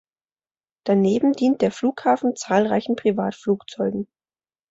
[0.83, 4.07] Daneben dient der Flughafen zahlreichen Privatflugzeugen.